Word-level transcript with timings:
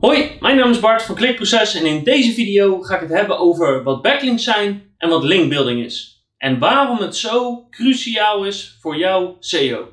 Hoi, 0.00 0.36
mijn 0.40 0.56
naam 0.56 0.70
is 0.70 0.80
Bart 0.80 1.02
van 1.02 1.14
Klikproces 1.14 1.74
en 1.74 1.86
in 1.86 2.04
deze 2.04 2.32
video 2.32 2.80
ga 2.80 2.94
ik 2.94 3.00
het 3.00 3.18
hebben 3.18 3.38
over 3.38 3.82
wat 3.82 4.02
backlinks 4.02 4.44
zijn 4.44 4.94
en 4.98 5.08
wat 5.08 5.24
linkbuilding 5.24 5.84
is. 5.84 6.26
En 6.36 6.58
waarom 6.58 6.98
het 6.98 7.16
zo 7.16 7.66
cruciaal 7.70 8.44
is 8.44 8.76
voor 8.80 8.96
jouw 8.96 9.36
SEO. 9.40 9.88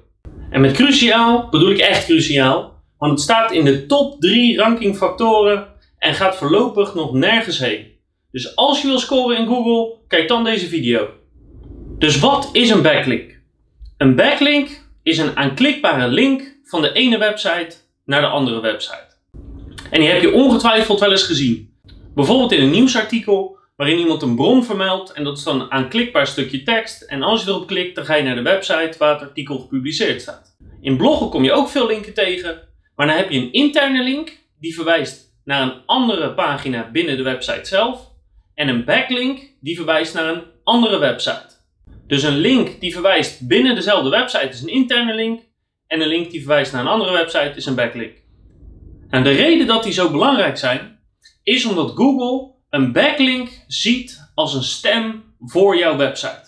En 0.50 0.62
met 0.62 0.72
cruciaal 0.72 1.50
bedoel 1.50 1.72
ik 1.72 1.78
echt 1.78 2.06
cruciaal, 2.06 2.84
want 2.98 3.12
het 3.12 3.22
staat 3.22 3.52
in 3.52 3.66
de 3.66 3.86
top 3.86 4.22
3 4.22 4.58
rankingfactoren 4.58 5.68
en 5.98 6.14
gaat 6.14 6.36
voorlopig 6.36 6.94
nog 6.94 7.14
nergens 7.14 7.60
heen. 7.60 7.88
Dus 8.32 8.56
als 8.56 8.82
je 8.82 8.88
wil 8.88 9.00
scoren 9.00 9.38
in 9.38 9.48
Google, 9.48 9.98
kijk 10.08 10.28
dan 10.28 10.44
deze 10.44 10.68
video. 10.68 11.10
Dus 11.98 12.20
wat 12.20 12.50
is 12.52 12.70
een 12.70 12.82
backlink? 12.82 13.40
Een 13.98 14.16
backlink 14.16 14.88
is 15.04 15.18
een 15.18 15.38
aanklikbare 15.38 16.08
link 16.08 16.58
van 16.64 16.82
de 16.82 16.92
ene 16.92 17.18
website 17.18 17.76
naar 18.06 18.22
de 18.22 18.28
andere 18.28 18.60
website. 18.60 19.05
En 19.96 20.02
die 20.02 20.10
heb 20.10 20.22
je 20.22 20.34
ongetwijfeld 20.34 21.00
wel 21.00 21.12
eens 21.12 21.24
gezien. 21.24 21.74
Bijvoorbeeld 22.16 22.52
in 22.52 22.62
een 22.62 22.72
nieuwsartikel 22.72 23.58
waarin 23.76 23.98
iemand 23.98 24.22
een 24.22 24.36
bron 24.36 24.64
vermeldt 24.64 25.12
en 25.12 25.24
dat 25.24 25.38
is 25.38 25.44
dan 25.44 25.62
een 25.62 25.72
aanklikbaar 25.72 26.28
stukje 26.28 26.64
tekst. 26.64 27.02
En 27.02 27.24
als 27.24 27.44
je 27.44 27.50
erop 27.50 27.68
klikt, 27.68 27.96
dan 27.96 28.06
ga 28.06 28.16
je 28.16 28.24
naar 28.24 28.36
de 28.36 28.42
website 28.42 28.96
waar 28.98 29.14
het 29.14 29.22
artikel 29.22 29.60
gepubliceerd 29.60 30.22
staat. 30.22 30.58
In 30.82 30.98
bloggen 30.98 31.30
kom 31.30 31.44
je 31.44 31.52
ook 31.52 31.70
veel 31.70 31.88
linken 31.88 32.14
tegen, 32.14 32.62
maar 32.96 33.08
dan 33.08 33.16
heb 33.16 33.30
je 33.30 33.40
een 33.40 33.52
interne 33.52 34.04
link 34.04 34.38
die 34.60 34.74
verwijst 34.74 35.34
naar 35.46 35.62
een 35.62 35.74
andere 35.86 36.34
pagina 36.34 36.90
binnen 36.92 37.18
de 37.18 37.24
website 37.24 37.66
zelf 37.66 38.12
en 38.54 38.68
een 38.68 38.86
backlink 38.86 39.40
die 39.62 39.76
verwijst 39.76 40.14
naar 40.14 40.34
een 40.34 40.44
andere 40.64 40.98
website. 40.98 41.50
Dus 42.08 42.24
een 42.24 42.38
link 42.38 42.80
die 42.80 42.94
verwijst 42.94 43.48
binnen 43.48 43.76
dezelfde 43.76 44.10
website 44.10 44.50
is 44.50 44.62
een 44.62 44.68
interne 44.68 45.14
link 45.14 45.42
en 45.88 46.02
een 46.02 46.08
link 46.08 46.32
die 46.32 46.40
verwijst 46.40 46.72
naar 46.72 46.82
een 46.82 46.88
andere 46.88 47.12
website 47.12 47.54
is 47.56 47.66
een 47.66 47.76
backlink. 47.76 48.24
En 49.10 49.24
de 49.24 49.32
reden 49.32 49.68
dat 49.68 49.84
die 49.84 49.94
zo 49.94 50.12
belangrijk 50.12 50.58
zijn, 50.58 51.00
is 51.44 51.66
omdat 51.66 51.92
Google 51.96 52.54
een 52.70 52.92
backlink 52.92 53.64
ziet 53.68 54.32
als 54.34 54.54
een 54.54 54.64
stem 54.64 55.24
voor 55.40 55.78
jouw 55.78 55.98
website. 55.98 56.44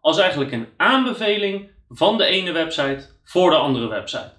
Als 0.00 0.18
eigenlijk 0.18 0.52
een 0.52 0.68
aanbeveling 0.76 1.70
van 1.88 2.16
de 2.18 2.24
ene 2.24 2.52
website 2.52 3.08
voor 3.24 3.50
de 3.50 3.56
andere 3.56 3.88
website. 3.88 4.32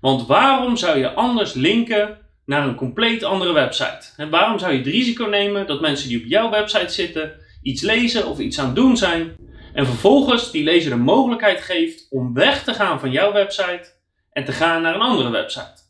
Want 0.00 0.26
waarom 0.26 0.76
zou 0.76 0.98
je 0.98 1.14
anders 1.14 1.52
linken 1.52 2.18
naar 2.44 2.68
een 2.68 2.74
compleet 2.74 3.24
andere 3.24 3.52
website? 3.52 4.08
En 4.16 4.30
waarom 4.30 4.58
zou 4.58 4.72
je 4.72 4.78
het 4.78 4.86
risico 4.86 5.24
nemen 5.24 5.66
dat 5.66 5.80
mensen 5.80 6.08
die 6.08 6.18
op 6.18 6.24
jouw 6.26 6.50
website 6.50 6.92
zitten 6.92 7.32
iets 7.62 7.82
lezen 7.82 8.26
of 8.26 8.38
iets 8.38 8.58
aan 8.58 8.66
het 8.66 8.74
doen 8.74 8.96
zijn 8.96 9.36
en 9.72 9.86
vervolgens 9.86 10.50
die 10.50 10.64
lezer 10.64 10.90
de 10.90 10.96
mogelijkheid 10.96 11.60
geeft 11.60 12.06
om 12.10 12.34
weg 12.34 12.64
te 12.64 12.74
gaan 12.74 13.00
van 13.00 13.10
jouw 13.10 13.32
website 13.32 13.92
en 14.32 14.44
te 14.44 14.52
gaan 14.52 14.82
naar 14.82 14.94
een 14.94 15.00
andere 15.00 15.30
website? 15.30 15.89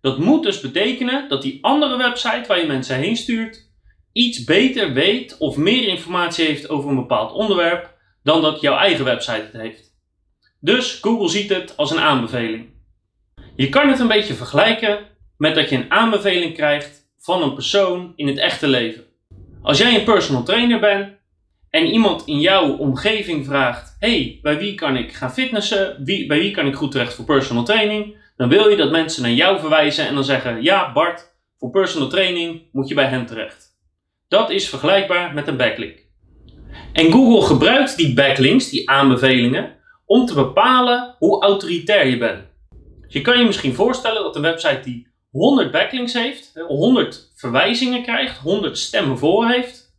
Dat 0.00 0.18
moet 0.18 0.42
dus 0.42 0.60
betekenen 0.60 1.28
dat 1.28 1.42
die 1.42 1.58
andere 1.64 1.96
website 1.96 2.44
waar 2.46 2.60
je 2.60 2.66
mensen 2.66 2.96
heen 2.96 3.16
stuurt 3.16 3.68
iets 4.12 4.44
beter 4.44 4.92
weet 4.92 5.36
of 5.38 5.56
meer 5.56 5.88
informatie 5.88 6.46
heeft 6.46 6.68
over 6.68 6.90
een 6.90 6.96
bepaald 6.96 7.32
onderwerp 7.32 7.96
dan 8.22 8.42
dat 8.42 8.60
jouw 8.60 8.76
eigen 8.76 9.04
website 9.04 9.48
het 9.52 9.62
heeft. 9.62 9.96
Dus 10.60 10.98
Google 11.00 11.28
ziet 11.28 11.50
het 11.50 11.76
als 11.76 11.90
een 11.90 12.00
aanbeveling. 12.00 12.66
Je 13.56 13.68
kan 13.68 13.88
het 13.88 13.98
een 13.98 14.08
beetje 14.08 14.34
vergelijken 14.34 14.98
met 15.36 15.54
dat 15.54 15.68
je 15.68 15.76
een 15.76 15.90
aanbeveling 15.90 16.54
krijgt 16.54 17.10
van 17.18 17.42
een 17.42 17.54
persoon 17.54 18.12
in 18.16 18.26
het 18.26 18.38
echte 18.38 18.68
leven. 18.68 19.04
Als 19.62 19.78
jij 19.78 19.94
een 19.94 20.04
personal 20.04 20.42
trainer 20.42 20.80
bent 20.80 21.16
en 21.70 21.86
iemand 21.86 22.26
in 22.26 22.40
jouw 22.40 22.76
omgeving 22.76 23.46
vraagt: 23.46 23.96
hey, 23.98 24.38
bij 24.42 24.58
wie 24.58 24.74
kan 24.74 24.96
ik 24.96 25.12
gaan 25.12 25.32
fitnessen? 25.32 26.04
Wie, 26.04 26.26
bij 26.26 26.38
wie 26.38 26.50
kan 26.50 26.66
ik 26.66 26.74
goed 26.74 26.90
terecht 26.90 27.14
voor 27.14 27.24
personal 27.24 27.64
training? 27.64 28.16
Dan 28.38 28.48
wil 28.48 28.68
je 28.68 28.76
dat 28.76 28.90
mensen 28.90 29.22
naar 29.22 29.32
jou 29.32 29.58
verwijzen 29.58 30.06
en 30.06 30.14
dan 30.14 30.24
zeggen: 30.24 30.62
Ja, 30.62 30.92
Bart, 30.92 31.34
voor 31.56 31.70
personal 31.70 32.08
training 32.08 32.62
moet 32.72 32.88
je 32.88 32.94
bij 32.94 33.06
hen 33.06 33.26
terecht. 33.26 33.76
Dat 34.28 34.50
is 34.50 34.68
vergelijkbaar 34.68 35.34
met 35.34 35.48
een 35.48 35.56
backlink. 35.56 35.98
En 36.92 37.12
Google 37.12 37.46
gebruikt 37.46 37.96
die 37.96 38.14
backlinks, 38.14 38.70
die 38.70 38.90
aanbevelingen, 38.90 39.76
om 40.04 40.26
te 40.26 40.34
bepalen 40.34 41.14
hoe 41.18 41.42
autoritair 41.42 42.06
je 42.06 42.18
bent. 42.18 42.44
Dus 43.00 43.12
je 43.12 43.20
kan 43.20 43.38
je 43.38 43.44
misschien 43.44 43.74
voorstellen 43.74 44.22
dat 44.22 44.36
een 44.36 44.42
website 44.42 44.80
die 44.84 45.08
100 45.30 45.70
backlinks 45.70 46.12
heeft, 46.12 46.52
100 46.66 47.32
verwijzingen 47.34 48.02
krijgt, 48.02 48.38
100 48.38 48.78
stemmen 48.78 49.18
voor 49.18 49.48
heeft, 49.48 49.96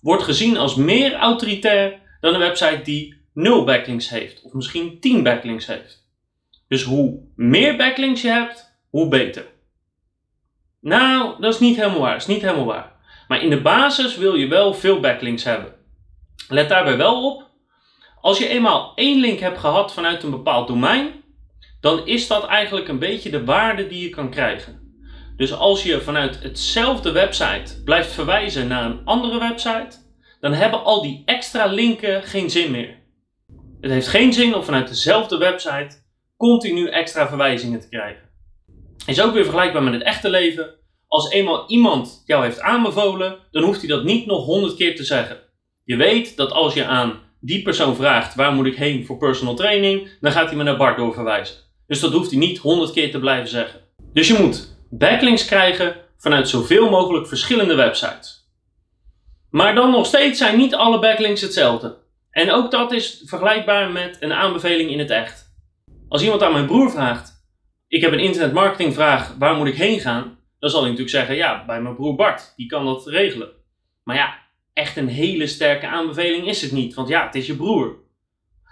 wordt 0.00 0.22
gezien 0.22 0.56
als 0.56 0.74
meer 0.74 1.14
autoritair 1.14 2.00
dan 2.20 2.34
een 2.34 2.40
website 2.40 2.80
die 2.82 3.14
0 3.34 3.64
backlinks 3.64 4.08
heeft, 4.08 4.42
of 4.42 4.52
misschien 4.52 5.00
10 5.00 5.22
backlinks 5.22 5.66
heeft. 5.66 6.01
Dus 6.72 6.82
hoe 6.82 7.20
meer 7.36 7.76
backlinks 7.76 8.22
je 8.22 8.28
hebt, 8.28 8.76
hoe 8.90 9.08
beter. 9.08 9.46
Nou, 10.80 11.40
dat 11.40 11.54
is 11.54 11.60
niet 11.60 11.76
helemaal 11.76 12.00
waar. 12.00 12.16
is 12.16 12.26
niet 12.26 12.42
helemaal 12.42 12.64
waar. 12.64 12.92
Maar 13.28 13.42
in 13.42 13.50
de 13.50 13.60
basis 13.60 14.16
wil 14.16 14.34
je 14.34 14.46
wel 14.46 14.74
veel 14.74 15.00
backlinks 15.00 15.44
hebben. 15.44 15.74
Let 16.48 16.68
daarbij 16.68 16.96
wel 16.96 17.30
op. 17.30 17.50
Als 18.20 18.38
je 18.38 18.48
eenmaal 18.48 18.92
één 18.94 19.20
link 19.20 19.38
hebt 19.38 19.58
gehad 19.58 19.92
vanuit 19.92 20.22
een 20.22 20.30
bepaald 20.30 20.68
domein, 20.68 21.12
dan 21.80 22.06
is 22.06 22.26
dat 22.26 22.46
eigenlijk 22.46 22.88
een 22.88 22.98
beetje 22.98 23.30
de 23.30 23.44
waarde 23.44 23.86
die 23.86 24.02
je 24.02 24.10
kan 24.10 24.30
krijgen. 24.30 24.80
Dus 25.36 25.52
als 25.52 25.82
je 25.82 26.00
vanuit 26.00 26.42
hetzelfde 26.42 27.12
website 27.12 27.82
blijft 27.84 28.12
verwijzen 28.12 28.68
naar 28.68 28.84
een 28.84 29.04
andere 29.04 29.38
website, 29.38 29.96
dan 30.40 30.52
hebben 30.52 30.84
al 30.84 31.02
die 31.02 31.22
extra 31.24 31.66
linken 31.66 32.22
geen 32.22 32.50
zin 32.50 32.70
meer. 32.70 33.00
Het 33.80 33.90
heeft 33.90 34.08
geen 34.08 34.32
zin 34.32 34.54
om 34.54 34.62
vanuit 34.62 34.88
dezelfde 34.88 35.36
website 35.36 36.01
continu 36.48 36.88
extra 36.88 37.28
verwijzingen 37.28 37.80
te 37.80 37.88
krijgen. 37.88 38.22
Is 39.06 39.20
ook 39.20 39.32
weer 39.32 39.42
vergelijkbaar 39.42 39.82
met 39.82 39.92
het 39.92 40.02
echte 40.02 40.30
leven. 40.30 40.74
Als 41.06 41.30
eenmaal 41.30 41.64
iemand 41.68 42.22
jou 42.26 42.44
heeft 42.44 42.60
aanbevolen, 42.60 43.38
dan 43.50 43.62
hoeft 43.62 43.80
hij 43.80 43.88
dat 43.88 44.04
niet 44.04 44.26
nog 44.26 44.44
honderd 44.44 44.76
keer 44.76 44.96
te 44.96 45.04
zeggen. 45.04 45.38
Je 45.84 45.96
weet 45.96 46.36
dat 46.36 46.52
als 46.52 46.74
je 46.74 46.84
aan 46.84 47.20
die 47.40 47.62
persoon 47.62 47.96
vraagt 47.96 48.34
waar 48.34 48.52
moet 48.52 48.66
ik 48.66 48.76
heen 48.76 49.06
voor 49.06 49.16
personal 49.16 49.54
training, 49.54 50.08
dan 50.20 50.32
gaat 50.32 50.46
hij 50.48 50.56
me 50.56 50.62
naar 50.62 50.76
Bart 50.76 50.96
doorverwijzen. 50.96 51.56
Dus 51.86 52.00
dat 52.00 52.12
hoeft 52.12 52.30
hij 52.30 52.38
niet 52.38 52.58
honderd 52.58 52.92
keer 52.92 53.10
te 53.10 53.18
blijven 53.18 53.48
zeggen. 53.48 53.80
Dus 54.12 54.28
je 54.28 54.38
moet 54.38 54.76
backlinks 54.90 55.44
krijgen 55.44 55.96
vanuit 56.18 56.48
zoveel 56.48 56.90
mogelijk 56.90 57.28
verschillende 57.28 57.74
websites. 57.74 58.50
Maar 59.50 59.74
dan 59.74 59.90
nog 59.90 60.06
steeds 60.06 60.38
zijn 60.38 60.56
niet 60.56 60.74
alle 60.74 60.98
backlinks 60.98 61.40
hetzelfde. 61.40 61.96
En 62.30 62.52
ook 62.52 62.70
dat 62.70 62.92
is 62.92 63.22
vergelijkbaar 63.24 63.90
met 63.90 64.16
een 64.20 64.32
aanbeveling 64.32 64.90
in 64.90 64.98
het 64.98 65.10
echt. 65.10 65.41
Als 66.12 66.22
iemand 66.22 66.42
aan 66.42 66.52
mijn 66.52 66.66
broer 66.66 66.90
vraagt, 66.90 67.44
ik 67.88 68.00
heb 68.00 68.12
een 68.12 68.18
internetmarketingvraag, 68.18 69.34
waar 69.38 69.56
moet 69.56 69.66
ik 69.66 69.74
heen 69.74 70.00
gaan? 70.00 70.38
Dan 70.58 70.70
zal 70.70 70.80
hij 70.80 70.90
natuurlijk 70.90 71.16
zeggen, 71.16 71.36
ja, 71.36 71.64
bij 71.64 71.82
mijn 71.82 71.94
broer 71.94 72.14
Bart, 72.14 72.52
die 72.56 72.66
kan 72.66 72.84
dat 72.84 73.06
regelen. 73.06 73.48
Maar 74.04 74.16
ja, 74.16 74.38
echt 74.72 74.96
een 74.96 75.08
hele 75.08 75.46
sterke 75.46 75.86
aanbeveling 75.86 76.46
is 76.46 76.62
het 76.62 76.72
niet, 76.72 76.94
want 76.94 77.08
ja, 77.08 77.26
het 77.26 77.34
is 77.34 77.46
je 77.46 77.56
broer. 77.56 77.96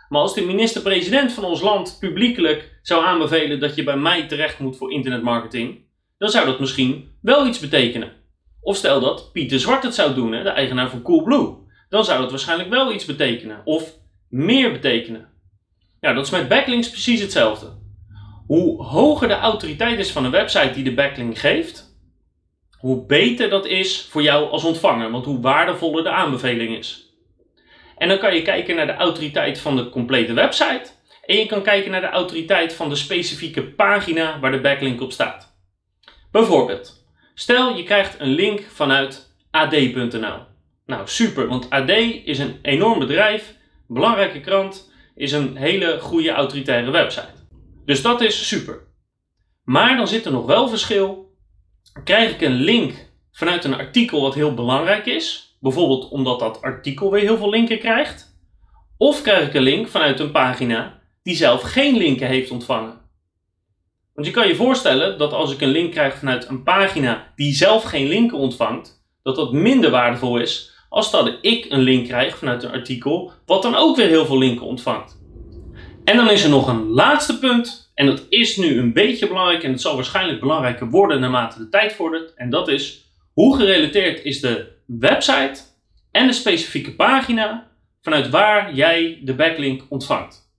Maar 0.09 0.21
als 0.21 0.35
de 0.35 0.45
minister-president 0.45 1.33
van 1.33 1.45
ons 1.45 1.61
land 1.61 1.97
publiekelijk 2.01 2.79
zou 2.83 3.05
aanbevelen 3.05 3.61
dat 3.61 3.75
je 3.75 3.83
bij 3.83 3.97
mij 3.97 4.27
terecht 4.27 4.59
moet 4.59 4.77
voor 4.77 4.93
internetmarketing, 4.93 5.79
dan 6.19 6.29
zou 6.29 6.47
dat 6.47 6.61
misschien 6.61 7.11
wel 7.23 7.47
iets 7.47 7.59
betekenen. 7.59 8.13
Of 8.61 8.77
stel 8.77 9.01
dat 9.01 9.33
Pieter 9.33 9.61
Zwart 9.61 9.83
het 9.83 9.95
zou 9.95 10.15
doen, 10.15 10.31
de 10.31 10.49
eigenaar 10.49 10.91
van 10.91 11.03
Coolblue, 11.03 11.57
dan 11.89 12.05
zou 12.05 12.21
dat 12.21 12.31
waarschijnlijk 12.31 12.71
wel 12.71 12.93
iets 12.93 13.05
betekenen. 13.05 13.61
Of 13.65 13.95
meer 14.29 14.73
betekenen. 14.73 15.30
Ja, 16.01 16.13
dat 16.13 16.25
is 16.25 16.31
met 16.31 16.49
backlinks 16.49 16.91
precies 16.91 17.21
hetzelfde. 17.21 17.79
Hoe 18.47 18.83
hoger 18.83 19.29
de 19.29 19.35
autoriteit 19.35 19.99
is 19.99 20.11
van 20.11 20.25
een 20.25 20.31
website 20.31 20.73
die 20.75 20.85
de 20.85 20.95
backlink 20.95 21.39
geeft, 21.39 21.99
hoe 22.79 23.07
beter 23.07 23.51
dat 23.51 23.67
is 23.67 24.07
voor 24.11 24.23
jou 24.23 24.51
als 24.51 24.65
ontvanger, 24.65 25.11
want 25.11 25.25
hoe 25.25 25.41
waardevoller 25.41 26.03
de 26.03 26.11
aanbeveling 26.11 26.77
is. 26.77 27.15
En 27.97 28.09
dan 28.09 28.19
kan 28.19 28.35
je 28.35 28.43
kijken 28.43 28.77
naar 28.77 28.87
de 28.87 28.95
autoriteit 28.95 29.59
van 29.59 29.77
de 29.77 29.89
complete 29.89 30.33
website 30.33 30.91
en 31.27 31.37
je 31.37 31.47
kan 31.47 31.63
kijken 31.63 31.91
naar 31.91 32.01
de 32.01 32.09
autoriteit 32.09 32.75
van 32.75 32.89
de 32.89 32.97
specifieke 32.97 33.65
pagina 33.65 34.41
waar 34.41 34.51
de 34.51 34.61
backlink 34.61 35.01
op 35.01 35.13
staat. 35.13 35.55
Bijvoorbeeld, 36.31 37.07
stel 37.35 37.77
je 37.77 37.83
krijgt 37.83 38.21
een 38.21 38.35
link 38.35 38.61
vanuit 38.61 39.35
ad.nl. 39.51 40.39
Nou 40.87 41.03
super, 41.09 41.49
want 41.49 41.71
AD 41.71 41.91
is 42.25 42.39
een 42.39 42.59
enorm 42.63 42.99
bedrijf, 42.99 43.55
belangrijke 43.87 44.41
krant 44.41 44.90
is 45.21 45.33
een 45.33 45.57
hele 45.57 45.99
goede 46.01 46.31
autoritaire 46.31 46.91
website. 46.91 47.33
Dus 47.85 48.03
dat 48.03 48.21
is 48.21 48.49
super. 48.49 48.79
Maar 49.65 49.97
dan 49.97 50.09
zit 50.09 50.25
er 50.25 50.33
nog 50.33 50.47
wel 50.47 50.69
verschil. 50.69 51.37
Krijg 52.05 52.31
ik 52.31 52.41
een 52.41 52.55
link 52.55 53.09
vanuit 53.33 53.65
een 53.65 53.75
artikel 53.75 54.21
wat 54.21 54.35
heel 54.35 54.55
belangrijk 54.55 55.07
is, 55.07 55.57
bijvoorbeeld 55.61 56.09
omdat 56.09 56.39
dat 56.39 56.63
artikel 56.63 57.11
weer 57.11 57.21
heel 57.21 57.37
veel 57.37 57.51
linken 57.51 57.79
krijgt, 57.79 58.39
of 58.97 59.23
krijg 59.23 59.47
ik 59.47 59.55
een 59.55 59.63
link 59.63 59.89
vanuit 59.89 60.21
een 60.21 60.31
pagina 60.31 61.01
die 61.23 61.35
zelf 61.35 61.63
geen 61.63 61.97
linken 61.97 62.27
heeft 62.27 62.51
ontvangen. 62.51 63.01
Want 64.15 64.27
je 64.27 64.33
kan 64.33 64.49
je 64.49 64.55
voorstellen 64.55 65.19
dat 65.19 65.33
als 65.33 65.53
ik 65.53 65.61
een 65.61 65.69
link 65.69 65.91
krijg 65.93 66.15
vanuit 66.19 66.49
een 66.49 66.63
pagina 66.63 67.33
die 67.37 67.55
zelf 67.55 67.83
geen 67.83 68.09
linken 68.09 68.39
ontvangt, 68.39 69.05
dat 69.23 69.37
dat 69.37 69.53
minder 69.53 69.91
waardevol 69.91 70.39
is 70.39 70.73
als 70.91 71.11
dat 71.11 71.39
ik 71.41 71.67
een 71.69 71.81
link 71.81 72.07
krijg 72.07 72.39
vanuit 72.39 72.63
een 72.63 72.71
artikel 72.71 73.33
wat 73.47 73.63
dan 73.63 73.75
ook 73.75 73.97
weer 73.97 74.07
heel 74.07 74.27
veel 74.27 74.39
linken 74.39 74.67
ontvangt. 74.67 75.19
En 76.05 76.17
dan 76.17 76.31
is 76.31 76.45
er 76.45 76.51
nog 76.51 76.69
een 76.69 76.89
laatste 76.89 77.39
punt 77.39 77.89
En 77.95 78.07
dat 78.07 78.27
is 78.29 78.57
nu 78.57 78.79
een 78.79 78.93
beetje 78.93 79.29
belangrijk 79.29 79.63
en 79.63 79.71
het 79.71 79.81
zal 79.81 79.95
waarschijnlijk 79.95 80.41
belangrijker 80.41 80.91
worden 80.91 81.21
naarmate 81.21 81.59
de 81.59 81.69
tijd 81.69 81.93
vordert. 81.93 82.35
En 82.35 82.51
dat 82.51 82.69
is 82.69 83.13
hoe 83.33 83.57
gerelateerd 83.57 84.25
is 84.25 84.41
de 84.41 84.67
website 84.87 85.61
en 86.11 86.27
de 86.27 86.33
specifieke 86.33 86.95
pagina 86.95 87.71
vanuit 88.03 88.31
waar 88.31 88.75
jij 88.75 89.21
de 89.25 89.35
backlink 89.35 89.83
ontvangt. 89.89 90.53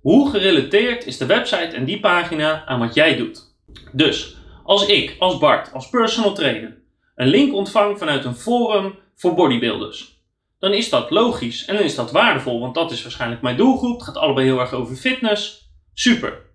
Hoe 0.00 0.30
gerelateerd 0.30 1.06
is 1.06 1.18
de 1.18 1.26
website 1.26 1.76
en 1.76 1.84
die 1.84 2.00
pagina 2.00 2.64
aan 2.66 2.78
wat 2.78 2.94
jij 2.94 3.16
doet? 3.16 3.54
Dus 3.92 4.36
als 4.64 4.86
ik, 4.86 5.16
als 5.18 5.38
Bart, 5.38 5.72
als 5.72 5.88
personal 5.88 6.34
trainer, 6.34 6.76
een 7.14 7.28
link 7.28 7.54
ontvang 7.54 7.98
vanuit 7.98 8.24
een 8.24 8.34
forum 8.34 8.98
voor 9.20 9.34
bodybuilders, 9.34 10.22
dan 10.58 10.72
is 10.72 10.88
dat 10.88 11.10
logisch 11.10 11.64
en 11.64 11.74
dan 11.74 11.84
is 11.84 11.94
dat 11.94 12.10
waardevol, 12.10 12.60
want 12.60 12.74
dat 12.74 12.90
is 12.90 13.02
waarschijnlijk 13.02 13.42
mijn 13.42 13.56
doelgroep. 13.56 13.98
Het 13.98 14.06
gaat 14.06 14.16
allebei 14.16 14.46
heel 14.46 14.60
erg 14.60 14.72
over 14.72 14.96
fitness. 14.96 15.72
Super. 15.94 16.48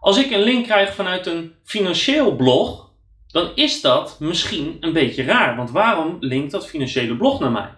Als 0.00 0.18
ik 0.18 0.30
een 0.30 0.42
link 0.42 0.64
krijg 0.64 0.94
vanuit 0.94 1.26
een 1.26 1.54
financieel 1.64 2.36
blog, 2.36 2.90
dan 3.26 3.50
is 3.54 3.80
dat 3.80 4.16
misschien 4.20 4.76
een 4.80 4.92
beetje 4.92 5.22
raar. 5.22 5.56
Want 5.56 5.70
waarom 5.70 6.16
linkt 6.20 6.52
dat 6.52 6.66
financiële 6.66 7.16
blog 7.16 7.40
naar 7.40 7.50
mij? 7.50 7.74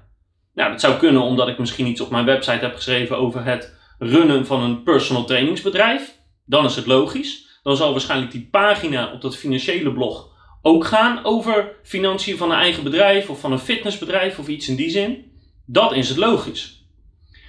Nou, 0.55 0.71
dat 0.71 0.81
zou 0.81 0.97
kunnen 0.97 1.23
omdat 1.23 1.49
ik 1.49 1.59
misschien 1.59 1.87
iets 1.87 2.01
op 2.01 2.11
mijn 2.11 2.25
website 2.25 2.65
heb 2.65 2.75
geschreven 2.75 3.19
over 3.19 3.45
het 3.45 3.77
runnen 3.99 4.47
van 4.47 4.63
een 4.63 4.83
personal 4.83 5.25
trainingsbedrijf. 5.25 6.19
Dan 6.45 6.65
is 6.65 6.77
het 6.77 6.87
logisch. 6.87 7.61
Dan 7.63 7.77
zal 7.77 7.93
waarschijnlijk 7.93 8.33
die 8.33 8.49
pagina 8.51 9.13
op 9.13 9.21
dat 9.21 9.37
financiële 9.37 9.93
blog 9.93 10.36
ook 10.67 10.85
gaan 10.85 11.25
over 11.25 11.73
financiën 11.83 12.37
van 12.37 12.51
een 12.51 12.59
eigen 12.59 12.83
bedrijf 12.83 13.31
of 13.31 13.41
van 13.41 13.53
een 13.53 13.59
fitnessbedrijf 13.59 14.39
of 14.39 14.49
iets 14.49 14.69
in 14.69 14.77
die 14.77 14.91
zin. 14.91 15.33
Dat 15.67 15.93
is 15.93 16.09
het 16.09 16.19
logisch. 16.19 16.85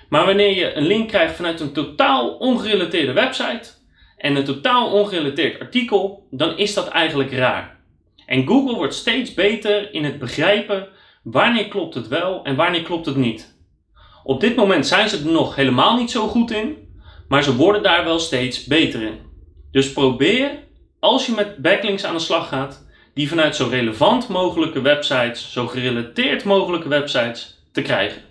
Maar 0.09 0.25
wanneer 0.25 0.55
je 0.55 0.73
een 0.73 0.85
link 0.85 1.07
krijgt 1.07 1.35
vanuit 1.35 1.59
een 1.59 1.71
totaal 1.71 2.29
ongerelateerde 2.29 3.13
website 3.13 3.69
en 4.17 4.35
een 4.35 4.43
totaal 4.43 4.91
ongerelateerd 4.91 5.59
artikel, 5.59 6.27
dan 6.31 6.57
is 6.57 6.73
dat 6.73 6.87
eigenlijk 6.87 7.31
raar. 7.31 7.79
En 8.25 8.47
Google 8.47 8.75
wordt 8.75 8.93
steeds 8.93 9.33
beter 9.33 9.93
in 9.93 10.03
het 10.03 10.19
begrijpen 10.19 10.87
wanneer 11.23 11.67
klopt 11.67 11.95
het 11.95 12.07
wel 12.07 12.43
en 12.43 12.55
wanneer 12.55 12.83
klopt 12.83 13.05
het 13.05 13.15
niet. 13.15 13.55
Op 14.23 14.39
dit 14.39 14.55
moment 14.55 14.87
zijn 14.87 15.09
ze 15.09 15.17
er 15.17 15.31
nog 15.31 15.55
helemaal 15.55 15.97
niet 15.97 16.11
zo 16.11 16.27
goed 16.27 16.51
in, 16.51 16.77
maar 17.27 17.43
ze 17.43 17.55
worden 17.55 17.83
daar 17.83 18.03
wel 18.03 18.19
steeds 18.19 18.63
beter 18.63 19.01
in. 19.01 19.19
Dus 19.71 19.93
probeer, 19.93 20.51
als 20.99 21.25
je 21.25 21.31
met 21.31 21.57
backlinks 21.57 22.03
aan 22.03 22.15
de 22.15 22.19
slag 22.19 22.47
gaat, 22.47 22.85
die 23.17 23.29
vanuit 23.29 23.55
zo 23.55 23.67
relevant 23.67 24.27
mogelijke 24.27 24.81
websites, 24.81 25.51
zo 25.51 25.67
gerelateerd 25.67 26.43
mogelijke 26.43 26.87
websites 26.87 27.63
te 27.71 27.81
krijgen. 27.81 28.21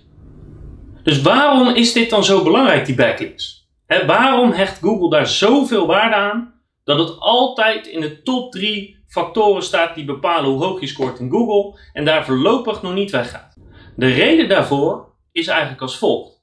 Dus 1.02 1.22
waarom 1.22 1.74
is 1.74 1.92
dit 1.92 2.10
dan 2.10 2.24
zo 2.24 2.42
belangrijk, 2.42 2.86
die 2.86 2.94
backlinks? 2.94 3.68
waarom 4.06 4.52
hecht 4.52 4.78
Google 4.78 5.10
daar 5.10 5.26
zoveel 5.26 5.86
waarde 5.86 6.14
aan 6.14 6.54
dat 6.84 6.98
het 6.98 7.18
altijd 7.18 7.86
in 7.86 8.00
de 8.00 8.22
top 8.22 8.52
3 8.52 9.04
factoren 9.08 9.62
staat 9.62 9.94
die 9.94 10.04
bepalen 10.04 10.50
hoe 10.50 10.64
hoog 10.64 10.80
je 10.80 10.86
scoort 10.86 11.18
in 11.18 11.30
Google 11.30 11.80
en 11.92 12.04
daar 12.04 12.24
voorlopig 12.24 12.82
nog 12.82 12.94
niet 12.94 13.10
weggaat? 13.10 13.56
De 13.96 14.06
reden 14.06 14.48
daarvoor 14.48 15.12
is 15.32 15.46
eigenlijk 15.46 15.80
als 15.80 15.98
volgt. 15.98 16.42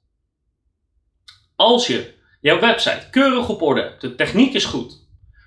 Als 1.55 1.87
je 1.87 2.13
jouw 2.41 2.59
website 2.59 3.09
keurig 3.11 3.49
op 3.49 3.61
orde 3.61 3.81
hebt, 3.81 4.01
de 4.01 4.15
techniek 4.15 4.53
is 4.53 4.65
goed, 4.65 5.02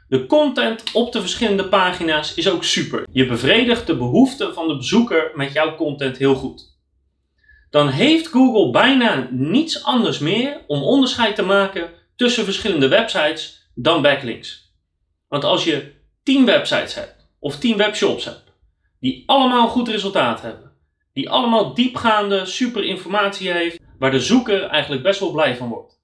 de 0.09 0.27
content 0.27 0.93
op 0.93 1.13
de 1.13 1.21
verschillende 1.21 1.69
pagina's 1.69 2.35
is 2.35 2.51
ook 2.51 2.65
super. 2.65 3.07
Je 3.13 3.27
bevredigt 3.27 3.87
de 3.87 3.97
behoeften 3.97 4.55
van 4.55 4.69
de 4.69 4.77
bezoeker 4.77 5.31
met 5.35 5.53
jouw 5.53 5.75
content 5.75 6.17
heel 6.17 6.35
goed. 6.35 6.75
Dan 7.71 7.89
heeft 7.89 8.27
Google 8.27 8.71
bijna 8.71 9.29
niets 9.31 9.85
anders 9.85 10.19
meer 10.19 10.61
om 10.67 10.83
onderscheid 10.83 11.35
te 11.35 11.43
maken 11.43 11.91
tussen 12.17 12.45
verschillende 12.45 12.89
websites 12.89 13.71
dan 13.75 14.03
backlinks. 14.03 14.75
Want 15.29 15.45
als 15.45 15.65
je 15.65 15.93
10 16.23 16.45
websites 16.45 16.95
hebt 16.95 17.29
of 17.39 17.59
10 17.59 17.77
webshops 17.77 18.25
hebt 18.25 18.45
die 19.01 19.23
allemaal 19.27 19.69
goed 19.69 19.89
resultaat 19.89 20.43
hebben, 20.43 20.73
die 21.13 21.31
allemaal 21.31 21.75
diepgaande 21.75 22.47
super 22.47 22.85
informatie 22.85 23.51
heeft, 23.51 23.81
waar 23.99 24.11
de 24.11 24.21
zoeker 24.21 24.63
eigenlijk 24.63 25.03
best 25.03 25.21
wel 25.21 25.31
blij 25.31 25.57
van 25.57 25.69
wordt 25.69 25.96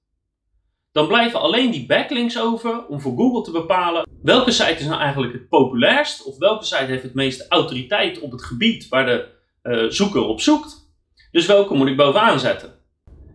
dan 0.93 1.07
blijven 1.07 1.39
alleen 1.39 1.71
die 1.71 1.85
backlinks 1.85 2.39
over 2.39 2.85
om 2.87 3.01
voor 3.01 3.15
Google 3.15 3.41
te 3.43 3.51
bepalen 3.51 4.09
welke 4.21 4.51
site 4.51 4.79
is 4.79 4.85
nou 4.85 4.99
eigenlijk 5.01 5.33
het 5.33 5.49
populairst 5.49 6.23
of 6.23 6.37
welke 6.37 6.65
site 6.65 6.85
heeft 6.85 7.03
het 7.03 7.13
meeste 7.13 7.45
autoriteit 7.49 8.19
op 8.19 8.31
het 8.31 8.43
gebied 8.43 8.87
waar 8.89 9.05
de 9.05 9.27
uh, 9.63 9.89
zoeker 9.89 10.21
op 10.21 10.41
zoekt. 10.41 10.91
Dus 11.31 11.45
welke 11.45 11.73
moet 11.73 11.87
ik 11.87 11.97
bovenaan 11.97 12.39
zetten? 12.39 12.73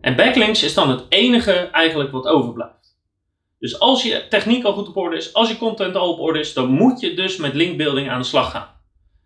En 0.01 0.17
backlinks 0.17 0.63
is 0.63 0.75
dan 0.75 0.91
het 0.91 1.05
enige 1.09 1.53
eigenlijk 1.53 2.11
wat 2.11 2.27
overblijft. 2.27 2.99
Dus 3.59 3.79
als 3.79 4.03
je 4.03 4.27
techniek 4.29 4.65
al 4.65 4.73
goed 4.73 4.89
op 4.89 4.97
orde 4.97 5.17
is, 5.17 5.35
als 5.35 5.49
je 5.49 5.59
content 5.59 5.97
al 5.97 6.13
op 6.13 6.19
orde 6.19 6.39
is, 6.39 6.53
dan 6.53 6.69
moet 6.69 7.01
je 7.01 7.15
dus 7.15 7.37
met 7.37 7.55
linkbuilding 7.55 8.11
aan 8.11 8.21
de 8.21 8.27
slag 8.27 8.51
gaan. 8.51 8.69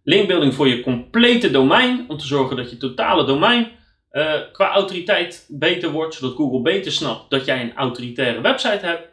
Linkbuilding 0.05 0.55
voor 0.55 0.69
je 0.69 0.83
complete 0.83 1.51
domein, 1.51 2.05
om 2.09 2.19
te 2.19 2.27
zorgen 2.27 2.57
dat 2.57 2.71
je 2.71 2.77
totale 2.77 3.25
domein 3.25 3.71
uh, 4.13 4.35
qua 4.53 4.73
autoriteit 4.73 5.47
beter 5.49 5.91
wordt, 5.91 6.15
zodat 6.15 6.37
Google 6.37 6.63
beter 6.63 6.93
snapt 6.93 7.31
dat 7.31 7.45
jij 7.45 7.61
een 7.61 7.75
autoritaire 7.75 8.41
website 8.41 8.87
hebt. 8.87 9.09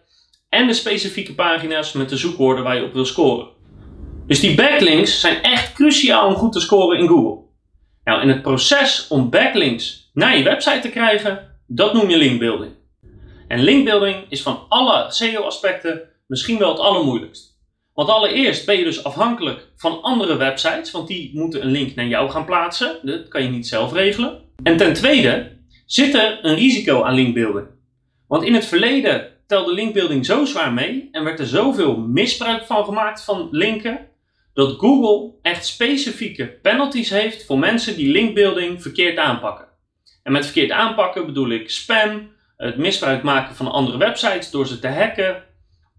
En 0.49 0.67
de 0.67 0.73
specifieke 0.73 1.35
pagina's 1.35 1.91
met 1.91 2.09
de 2.09 2.17
zoekwoorden 2.17 2.63
waar 2.63 2.75
je 2.75 2.83
op 2.83 2.93
wil 2.93 3.05
scoren. 3.05 3.47
Dus 4.27 4.39
die 4.39 4.55
backlinks 4.55 5.19
zijn 5.19 5.41
echt 5.41 5.73
cruciaal 5.73 6.27
om 6.27 6.35
goed 6.35 6.53
te 6.53 6.59
scoren 6.59 6.99
in 6.99 7.07
Google. 7.07 7.47
Nou, 8.03 8.21
en 8.21 8.27
het 8.27 8.41
proces 8.41 9.07
om 9.07 9.29
backlinks 9.29 10.09
naar 10.13 10.37
je 10.37 10.43
website 10.43 10.79
te 10.79 10.89
krijgen, 10.89 11.59
dat 11.67 11.93
noem 11.93 12.09
je 12.09 12.17
linkbuilding. 12.17 12.71
En 13.47 13.63
linkbuilding 13.63 14.25
is 14.29 14.41
van 14.41 14.65
alle 14.69 15.05
SEO-aspecten 15.11 16.01
misschien 16.27 16.57
wel 16.57 16.69
het 16.69 16.79
allermoeilijkst. 16.79 17.57
Want 17.93 18.09
allereerst 18.09 18.65
ben 18.65 18.77
je 18.77 18.83
dus 18.83 19.03
afhankelijk 19.03 19.67
van 19.75 20.01
andere 20.01 20.35
websites, 20.35 20.91
want 20.91 21.07
die 21.07 21.31
moeten 21.33 21.61
een 21.61 21.71
link 21.71 21.95
naar 21.95 22.07
jou 22.07 22.29
gaan 22.29 22.45
plaatsen. 22.45 22.99
Dat 23.01 23.27
kan 23.27 23.43
je 23.43 23.49
niet 23.49 23.67
zelf 23.67 23.93
regelen. 23.93 24.48
En 24.63 24.77
ten 24.77 24.93
tweede 24.93 25.57
zit 25.85 26.13
er 26.13 26.39
een 26.41 26.55
risico 26.55 27.03
aan 27.03 27.15
linkbuilding. 27.15 27.67
Want 28.27 28.43
in 28.43 28.53
het 28.53 28.65
verleden 28.65 29.27
telde 29.47 29.73
linkbuilding 29.73 30.25
zo 30.25 30.45
zwaar 30.45 30.73
mee 30.73 31.09
en 31.11 31.23
werd 31.23 31.39
er 31.39 31.45
zoveel 31.45 31.97
misbruik 31.97 32.65
van 32.65 32.85
gemaakt 32.85 33.23
van 33.23 33.47
linken, 33.51 34.07
dat 34.53 34.77
Google 34.77 35.33
echt 35.41 35.65
specifieke 35.65 36.47
penalties 36.47 37.09
heeft 37.09 37.45
voor 37.45 37.59
mensen 37.59 37.95
die 37.95 38.11
linkbuilding 38.11 38.81
verkeerd 38.81 39.17
aanpakken. 39.17 39.67
En 40.23 40.31
met 40.31 40.45
verkeerd 40.45 40.71
aanpakken 40.71 41.25
bedoel 41.25 41.49
ik 41.49 41.69
spam, 41.69 42.31
het 42.57 42.77
misbruik 42.77 43.23
maken 43.23 43.55
van 43.55 43.71
andere 43.71 43.97
websites 43.97 44.51
door 44.51 44.67
ze 44.67 44.79
te 44.79 44.87
hacken, 44.87 45.43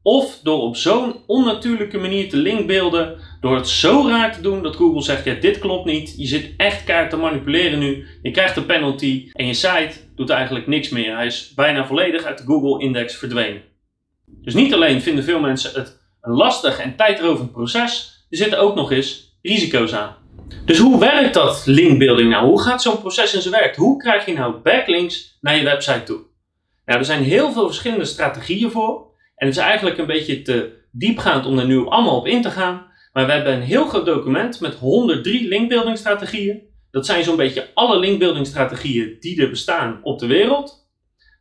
of 0.03 0.41
door 0.43 0.61
op 0.61 0.77
zo'n 0.77 1.17
onnatuurlijke 1.27 1.99
manier 1.99 2.29
te 2.29 2.37
linkbeelden, 2.37 3.19
door 3.41 3.57
het 3.57 3.69
zo 3.69 4.07
raar 4.09 4.33
te 4.33 4.41
doen 4.41 4.63
dat 4.63 4.77
Google 4.77 5.03
zegt: 5.03 5.25
ja, 5.25 5.35
dit 5.35 5.59
klopt 5.59 5.85
niet, 5.85 6.15
je 6.17 6.27
zit 6.27 6.55
echt 6.57 6.85
kaart 6.85 7.11
te 7.11 7.17
manipuleren 7.17 7.79
nu, 7.79 8.07
je 8.23 8.31
krijgt 8.31 8.57
een 8.57 8.67
penalty 8.67 9.31
en 9.33 9.47
je 9.47 9.55
site 9.55 9.93
doet 10.17 10.31
eigenlijk 10.31 10.67
niks 10.67 10.89
meer. 10.89 11.17
Hij 11.17 11.27
is 11.27 11.53
bijna 11.55 11.87
volledig 11.87 12.25
uit 12.25 12.39
de 12.39 12.45
Google-index 12.45 13.17
verdwenen. 13.17 13.63
Dus 14.27 14.55
niet 14.55 14.75
alleen 14.75 15.03
vinden 15.03 15.25
veel 15.25 15.41
mensen 15.41 15.81
het 15.81 15.99
een 16.21 16.33
lastig 16.33 16.79
en 16.79 16.97
tijdrovend 16.97 17.53
proces, 17.53 18.25
er 18.31 18.37
zitten 18.37 18.59
ook 18.59 18.75
nog 18.75 18.93
eens 18.93 19.39
risico's 19.43 19.95
aan. 19.95 20.17
Dus 20.65 20.79
hoe 20.79 20.99
werkt 20.99 21.35
dat 21.35 21.63
linkbuilding 21.67 22.31
nou? 22.31 22.47
Hoe 22.47 22.63
gaat 22.63 22.83
zo'n 22.83 23.01
proces 23.01 23.35
in 23.35 23.41
zijn 23.41 23.55
werk? 23.55 23.77
Hoe 23.77 23.99
krijg 23.99 24.27
je 24.27 24.33
nou 24.33 24.55
backlinks 24.63 25.39
naar 25.41 25.57
je 25.57 25.65
website 25.65 26.03
toe? 26.03 26.21
Nou, 26.85 26.99
er 26.99 27.05
zijn 27.05 27.23
heel 27.23 27.53
veel 27.53 27.67
verschillende 27.67 28.05
strategieën 28.05 28.71
voor. 28.71 29.10
En 29.41 29.47
het 29.47 29.57
is 29.57 29.63
eigenlijk 29.63 29.99
een 29.99 30.07
beetje 30.07 30.43
te 30.43 30.73
diepgaand 30.91 31.47
om 31.47 31.59
er 31.59 31.67
nu 31.67 31.87
allemaal 31.87 32.17
op 32.17 32.27
in 32.27 32.43
te 32.43 32.51
gaan. 32.51 32.87
Maar 33.13 33.27
we 33.27 33.33
hebben 33.33 33.53
een 33.53 33.63
heel 33.63 33.87
groot 33.87 34.07
document 34.07 34.61
met 34.61 34.75
103 34.75 35.49
linkbuilding 35.49 35.99
strategieën. 35.99 36.63
Dat 36.91 37.07
zijn 37.07 37.25
zo'n 37.25 37.37
beetje 37.37 37.69
alle 37.75 37.99
linkbuilding 37.99 38.47
strategieën 38.47 39.17
die 39.21 39.43
er 39.43 39.51
bestaan 39.51 40.01
op 40.03 40.19
de 40.19 40.27
wereld. 40.27 40.89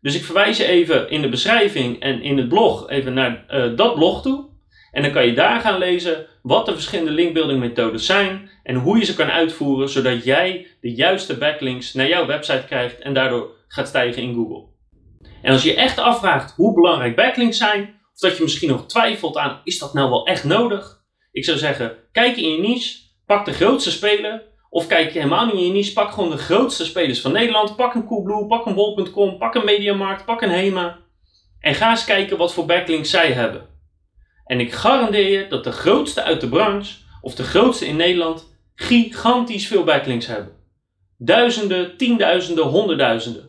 Dus 0.02 0.16
ik 0.16 0.24
verwijs 0.24 0.58
je 0.58 0.66
even 0.66 1.10
in 1.10 1.22
de 1.22 1.30
beschrijving 1.30 2.00
en 2.00 2.22
in 2.22 2.38
het 2.38 2.50
blog 2.50 2.90
even 2.90 3.14
naar 3.14 3.46
uh, 3.50 3.76
dat 3.76 3.96
blog 3.96 4.22
toe. 4.22 4.50
En 4.92 5.02
dan 5.02 5.12
kan 5.12 5.26
je 5.26 5.34
daar 5.34 5.60
gaan 5.60 5.78
lezen 5.78 6.26
wat 6.42 6.66
de 6.66 6.74
verschillende 6.74 7.12
linkbuilding 7.12 7.60
methodes 7.60 8.06
zijn 8.06 8.50
en 8.64 8.76
hoe 8.76 8.98
je 8.98 9.06
ze 9.06 9.16
kan 9.16 9.30
uitvoeren 9.30 9.90
zodat 9.90 10.24
jij 10.24 10.68
de 10.82 10.94
juiste 10.94 11.38
backlinks 11.38 11.94
naar 11.94 12.08
jouw 12.08 12.26
website 12.26 12.64
krijgt 12.66 13.00
en 13.00 13.14
daardoor 13.14 13.56
gaat 13.68 13.88
stijgen 13.88 14.22
in 14.22 14.34
Google. 14.34 14.78
En 15.42 15.52
als 15.52 15.64
je 15.64 15.76
echt 15.76 15.98
afvraagt 15.98 16.54
hoe 16.56 16.74
belangrijk 16.74 17.16
backlinks 17.16 17.58
zijn, 17.58 17.82
of 18.14 18.20
dat 18.20 18.38
je 18.38 18.44
misschien 18.44 18.70
nog 18.70 18.86
twijfelt 18.86 19.38
aan 19.38 19.62
is 19.64 19.80
dat 19.80 19.94
nou 19.94 20.10
wel 20.10 20.26
echt 20.26 20.44
nodig? 20.44 21.02
Ik 21.32 21.46
zou 21.46 21.58
zeggen, 21.58 21.98
kijk 22.12 22.38
in 22.38 22.52
je 22.52 22.62
niche, 22.62 22.98
pak 23.26 23.46
de 23.46 23.54
grootste 23.54 23.92
speler. 23.92 24.48
Of 24.70 24.88
kijk 24.88 25.12
je 25.12 25.20
helemaal 25.20 25.46
niet 25.46 25.56
in 25.56 25.66
je 25.66 25.72
niche, 25.72 25.94
pak 25.94 26.12
gewoon 26.12 26.30
de 26.30 26.38
grootste 26.38 26.86
spelers 26.86 27.22
van 27.22 27.32
Nederland. 27.32 27.76
Pak 27.76 27.94
een 27.94 28.06
Coolblue, 28.06 28.48
pak 28.48 28.66
een 28.66 28.74
Bol.com, 28.74 29.38
pak 29.38 29.56
een 29.56 29.66
Mediamarkt, 29.66 30.26
pak 30.26 30.42
een 30.42 30.50
Hema. 30.50 30.98
En 31.60 31.76
ga 31.76 31.90
eens 31.90 32.06
kijken 32.06 32.38
wat 32.38 32.54
voor 32.54 32.66
backlinks 32.66 33.10
zij 33.10 33.32
hebben. 33.32 33.68
En 34.46 34.60
ik 34.60 34.72
garandeer 34.72 35.30
je 35.30 35.48
dat 35.48 35.64
de 35.64 35.72
grootste 35.72 36.24
uit 36.24 36.42
de 36.42 36.50
branche, 36.50 36.96
of 37.22 37.36
de 37.36 37.44
grootste 37.44 37.88
in 37.88 37.96
Nederland, 37.96 38.58
gigantisch 38.76 39.68
veel 39.68 39.84
backlinks 39.84 40.28
hebben. 40.28 40.54
Duizenden, 41.18 41.98
tienduizenden, 41.98 42.66
honderdduizenden. 42.66 43.49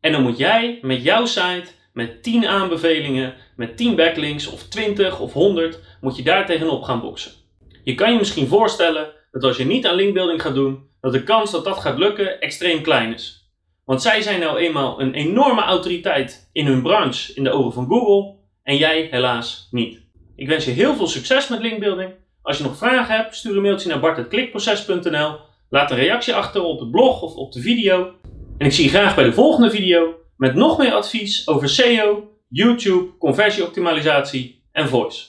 En 0.00 0.12
dan 0.12 0.22
moet 0.22 0.38
jij 0.38 0.78
met 0.82 1.02
jouw 1.02 1.26
site, 1.26 1.66
met 1.92 2.22
10 2.22 2.46
aanbevelingen, 2.46 3.34
met 3.56 3.76
10 3.76 3.96
backlinks 3.96 4.46
of 4.46 4.62
20 4.62 5.20
of 5.20 5.32
100 5.32 5.80
moet 6.00 6.16
je 6.16 6.22
daar 6.22 6.46
tegenop 6.46 6.82
gaan 6.82 7.00
boksen. 7.00 7.32
Je 7.84 7.94
kan 7.94 8.12
je 8.12 8.18
misschien 8.18 8.46
voorstellen 8.46 9.10
dat 9.30 9.44
als 9.44 9.56
je 9.56 9.64
niet 9.64 9.86
aan 9.86 9.94
linkbuilding 9.94 10.42
gaat 10.42 10.54
doen, 10.54 10.88
dat 11.00 11.12
de 11.12 11.22
kans 11.22 11.50
dat 11.50 11.64
dat 11.64 11.78
gaat 11.78 11.98
lukken 11.98 12.40
extreem 12.40 12.82
klein 12.82 13.14
is. 13.14 13.50
Want 13.84 14.02
zij 14.02 14.22
zijn 14.22 14.40
nou 14.40 14.58
eenmaal 14.58 15.00
een 15.00 15.14
enorme 15.14 15.62
autoriteit 15.62 16.48
in 16.52 16.66
hun 16.66 16.82
branche 16.82 17.34
in 17.34 17.44
de 17.44 17.50
ogen 17.50 17.72
van 17.72 17.86
Google 17.86 18.34
en 18.62 18.76
jij 18.76 19.08
helaas 19.10 19.68
niet. 19.70 20.00
Ik 20.36 20.48
wens 20.48 20.64
je 20.64 20.70
heel 20.70 20.94
veel 20.94 21.06
succes 21.06 21.48
met 21.48 21.60
linkbuilding. 21.60 22.10
Als 22.42 22.58
je 22.58 22.64
nog 22.64 22.76
vragen 22.76 23.16
hebt, 23.16 23.36
stuur 23.36 23.56
een 23.56 23.62
mailtje 23.62 23.88
naar 23.88 24.00
bart.klikproces.nl. 24.00 25.36
Laat 25.70 25.90
een 25.90 25.96
reactie 25.96 26.34
achter 26.34 26.62
op 26.62 26.80
het 26.80 26.90
blog 26.90 27.22
of 27.22 27.34
op 27.34 27.52
de 27.52 27.60
video. 27.60 28.12
En 28.58 28.66
ik 28.66 28.72
zie 28.72 28.84
je 28.84 28.90
graag 28.90 29.14
bij 29.14 29.24
de 29.24 29.32
volgende 29.32 29.70
video 29.70 30.14
met 30.36 30.54
nog 30.54 30.78
meer 30.78 30.92
advies 30.92 31.48
over 31.48 31.68
SEO, 31.68 32.30
YouTube, 32.48 33.16
conversieoptimalisatie 33.18 34.62
en 34.72 34.88
voice. 34.88 35.26